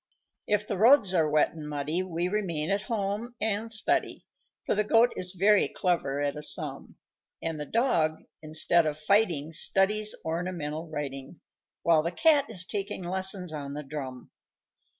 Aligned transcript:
"]_If 0.49 0.65
the 0.65 0.79
roads 0.79 1.13
are 1.13 1.29
wet 1.29 1.53
and 1.53 1.69
muddy 1.69 2.01
We 2.01 2.27
remain 2.27 2.71
at 2.71 2.81
home 2.89 3.35
and 3.39 3.71
study, 3.71 4.25
For 4.65 4.73
the 4.73 4.83
Goat 4.83 5.13
is 5.15 5.31
very 5.37 5.67
clever 5.67 6.21
at 6.21 6.35
a 6.35 6.41
sum, 6.41 6.95
And 7.39 7.59
the 7.59 7.67
Dog, 7.67 8.23
instead 8.41 8.87
of 8.87 8.97
fighting, 8.97 9.51
Studies 9.51 10.15
ornamental 10.25 10.89
writing, 10.89 11.41
While 11.83 12.01
the 12.01 12.11
Cat 12.11 12.45
is 12.49 12.65
taking 12.65 13.03
lessons 13.03 13.53
on 13.53 13.75
the 13.75 13.83
drum. 13.83 14.31